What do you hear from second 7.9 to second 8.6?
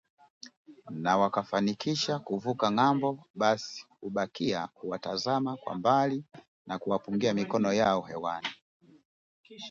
hewani